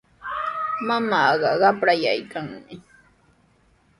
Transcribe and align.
Mamaaqa 0.87 1.49
qaprayaykanmi. 1.61 2.75